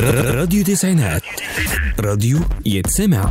راديو 0.00 0.64
تسعينات. 0.64 1.22
راديو 2.00 2.38
يتسمع. 2.66 3.30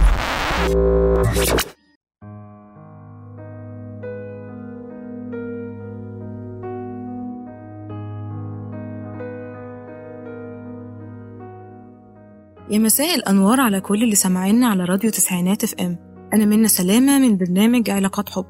يا 12.69 12.79
مساء 12.79 13.15
الأنوار 13.15 13.61
على 13.61 13.81
كل 13.81 14.03
اللي 14.03 14.15
سامعينا 14.15 14.67
على 14.67 14.85
راديو 14.85 15.11
تسعينات 15.11 15.63
FM 15.63 15.97
أنا 16.33 16.45
منى 16.45 16.67
سلامة 16.67 17.19
من 17.19 17.37
برنامج 17.37 17.89
علاقات 17.89 18.29
حب. 18.29 18.45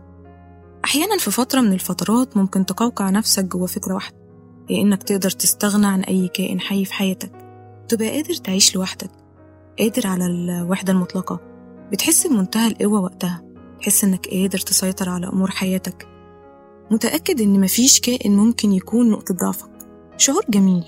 أحيانا 0.85 1.17
في 1.17 1.31
فترة 1.31 1.61
من 1.61 1.73
الفترات 1.73 2.37
ممكن 2.37 2.65
تقوقع 2.65 3.09
نفسك 3.09 3.45
جوا 3.45 3.67
فكرة 3.67 3.93
واحدة 3.93 4.15
هي 4.69 4.81
إنك 4.81 5.03
تقدر 5.03 5.29
تستغنى 5.29 5.87
عن 5.87 6.01
أي 6.01 6.27
كائن 6.27 6.59
حي 6.59 6.85
في 6.85 6.93
حياتك. 6.93 7.40
تبقى 7.91 8.09
قادر 8.09 8.33
تعيش 8.33 8.75
لوحدك 8.75 9.11
قادر 9.79 10.07
على 10.07 10.25
الوحدة 10.25 10.93
المطلقة. 10.93 11.39
بتحس 11.91 12.27
بمنتهى 12.27 12.67
القوة 12.67 13.01
وقتها. 13.01 13.41
تحس 13.79 14.03
إنك 14.03 14.27
قادر 14.27 14.57
تسيطر 14.57 15.09
على 15.09 15.27
أمور 15.27 15.51
حياتك. 15.51 16.07
متأكد 16.91 17.41
إن 17.41 17.61
مفيش 17.61 17.99
كائن 17.99 18.35
ممكن 18.37 18.71
يكون 18.71 19.09
نقطة 19.09 19.33
ضعفك. 19.35 19.69
شعور 20.17 20.43
جميل 20.49 20.83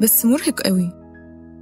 بس 0.00 0.24
مرهق 0.24 0.60
قوي. 0.60 0.92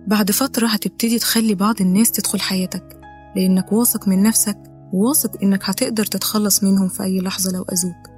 بعد 0.06 0.30
فترة 0.30 0.66
هتبتدي 0.66 1.18
تخلي 1.18 1.54
بعض 1.54 1.80
الناس 1.80 2.10
تدخل 2.10 2.40
حياتك 2.40 3.00
لأنك 3.36 3.72
واثق 3.72 4.08
من 4.08 4.22
نفسك 4.22 4.58
وواثق 4.92 5.42
إنك 5.42 5.70
هتقدر 5.70 6.04
تتخلص 6.04 6.64
منهم 6.64 6.88
في 6.88 7.02
أي 7.02 7.20
لحظة 7.20 7.52
لو 7.52 7.62
أذوك. 7.62 8.10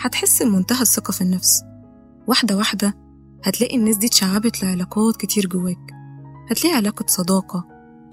هتحس 0.00 0.42
بمنتهى 0.42 0.82
الثقة 0.82 1.12
في 1.12 1.20
النفس. 1.20 1.62
واحدة 2.26 2.56
واحدة 2.56 3.03
هتلاقي 3.44 3.76
الناس 3.76 3.96
دي 3.96 4.06
اتشعبت 4.06 4.62
لعلاقات 4.62 5.16
كتير 5.16 5.46
جواك. 5.46 5.90
هتلاقي 6.50 6.76
علاقة 6.76 7.04
صداقة 7.08 7.64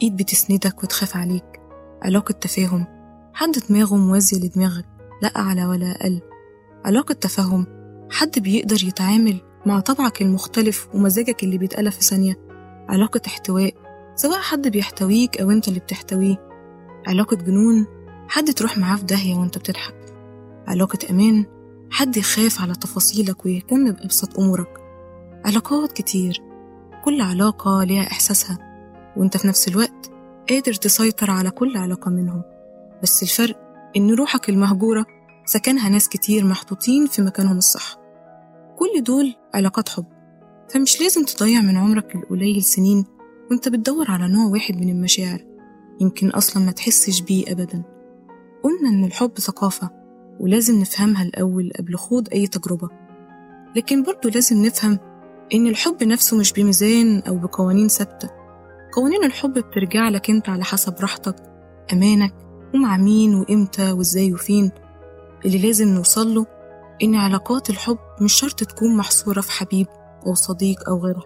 إيد 0.02 0.16
بتسندك 0.16 0.84
وتخاف 0.84 1.18
عليك. 1.18 1.62
علاقة 2.02 2.32
تفاهم 2.32 2.86
حد 3.34 3.52
دماغه 3.70 3.96
موازية 3.96 4.38
لدماغك 4.38 4.86
لا 5.22 5.28
أعلى 5.36 5.66
ولا 5.66 5.92
أقل. 5.92 6.22
علاقة 6.86 7.14
تفاهم 7.14 7.66
حد 8.12 8.40
بيقدر 8.40 8.84
يتعامل 8.84 9.42
مع 9.66 9.80
طبعك 9.80 10.22
المختلف 10.22 10.88
ومزاجك 10.94 11.44
اللي 11.44 11.58
بيتقلب 11.58 11.92
في 11.92 12.04
ثانية. 12.04 12.36
علاقة 12.90 13.22
احتواء 13.28 13.74
سواء 14.16 14.40
حد 14.40 14.68
بيحتويك 14.68 15.42
أو 15.42 15.52
أنت 15.52 15.68
اللي 15.68 15.80
بتحتويه. 15.80 16.36
علاقة 17.08 17.36
جنون 17.36 17.86
حد 18.28 18.54
تروح 18.54 18.78
معاه 18.78 18.96
في 18.96 19.04
داهية 19.06 19.36
وأنت 19.36 19.58
بتضحك. 19.58 19.96
علاقة 20.68 21.00
أمان 21.10 21.46
حد 21.92 22.18
يخاف 22.18 22.62
على 22.62 22.74
تفاصيلك 22.74 23.46
ويهتم 23.46 23.92
بأبسط 23.92 24.40
أمورك. 24.40 24.81
علاقات 25.46 25.92
كتير. 25.92 26.42
كل 27.06 27.22
علاقة 27.22 27.84
ليها 27.84 28.02
إحساسها 28.02 28.58
وأنت 29.18 29.38
في 29.38 29.48
نفس 29.48 29.68
الوقت 29.68 30.12
قادر 30.50 30.74
تسيطر 30.74 31.32
على 31.32 31.52
كل 31.52 31.78
علاقة 31.78 32.12
منهم. 32.12 32.42
بس 33.04 33.24
الفرق 33.24 33.60
إن 33.98 34.14
روحك 34.14 34.50
المهجورة 34.50 35.06
سكنها 35.46 35.90
ناس 35.90 36.10
كتير 36.10 36.46
محطوطين 36.46 37.06
في 37.08 37.22
مكانهم 37.22 37.58
الصح. 37.58 37.98
كل 38.78 39.04
دول 39.04 39.36
علاقات 39.54 39.90
حب. 39.90 40.06
فمش 40.70 41.02
لازم 41.02 41.26
تضيع 41.26 41.62
من 41.62 41.78
عمرك 41.78 42.16
القليل 42.16 42.64
سنين 42.64 43.06
وأنت 43.52 43.70
بتدور 43.70 44.12
على 44.12 44.28
نوع 44.28 44.46
واحد 44.46 44.76
من 44.76 44.90
المشاعر. 44.90 45.46
يمكن 46.02 46.30
أصلا 46.30 46.64
ما 46.64 46.72
تحسش 46.72 47.22
بيه 47.22 47.52
أبدا. 47.52 47.84
قلنا 48.64 48.90
إن 48.90 49.04
الحب 49.06 49.38
ثقافة 49.40 49.90
ولازم 50.40 50.80
نفهمها 50.80 51.24
الأول 51.24 51.72
قبل 51.80 51.96
خوض 51.96 52.28
أي 52.34 52.48
تجربة. 52.48 52.90
لكن 53.76 54.04
برضه 54.04 54.30
لازم 54.30 54.66
نفهم 54.66 55.00
إن 55.54 55.68
الحب 55.68 56.04
نفسه 56.04 56.38
مش 56.38 56.54
بميزان 56.54 57.20
أو 57.20 57.38
بقوانين 57.38 57.88
ثابتة. 57.88 58.30
قوانين 58.94 59.24
الحب 59.24 59.54
بترجع 59.54 60.10
لك 60.10 60.30
أنت 60.30 60.50
على 60.50 60.64
حسب 60.64 60.96
راحتك 61.02 61.36
أمانك 61.94 62.34
ومع 62.74 62.98
مين 62.98 63.36
وإمتى 63.36 63.92
وإزاي 63.92 64.34
وفين. 64.34 64.72
اللي 65.46 65.58
لازم 65.58 65.88
نوصله 65.88 66.46
إن 67.04 67.16
علاقات 67.16 67.70
الحب 67.70 67.98
مش 68.22 68.34
شرط 68.34 68.64
تكون 68.64 68.98
محصورة 68.98 69.42
في 69.42 69.52
حبيب 69.52 69.88
أو 70.28 70.34
صديق 70.34 70.90
أو 70.90 70.98
غيره 70.98 71.24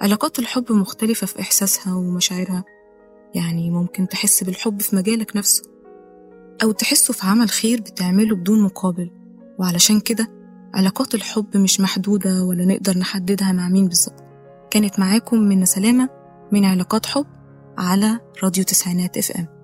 علاقات 0.00 0.38
الحب 0.38 0.72
مختلفة 0.72 1.26
في 1.26 1.40
إحساسها 1.40 1.94
ومشاعرها. 1.94 2.64
يعني 3.34 3.70
ممكن 3.70 4.08
تحس 4.08 4.44
بالحب 4.44 4.82
في 4.82 4.96
مجالك 4.96 5.36
نفسه 5.36 5.62
أو 6.62 6.72
تحسه 6.72 7.14
في 7.14 7.26
عمل 7.26 7.50
خير 7.50 7.80
بتعمله 7.80 8.36
بدون 8.36 8.62
مقابل. 8.62 9.10
وعلشان 9.58 10.00
كده 10.00 10.41
علاقات 10.74 11.14
الحب 11.14 11.56
مش 11.56 11.80
محدودة 11.80 12.42
ولا 12.44 12.64
نقدر 12.64 12.98
نحددها 12.98 13.52
مع 13.52 13.68
مين 13.68 13.88
بالظبط. 13.88 14.24
كانت 14.70 14.98
معاكم 14.98 15.38
من 15.38 15.64
سلامة 15.64 16.08
من 16.52 16.64
علاقات 16.64 17.06
حب 17.06 17.26
على 17.78 18.18
راديو 18.42 18.64
تسعينات 18.64 19.18
إف 19.18 19.30
إم. 19.30 19.61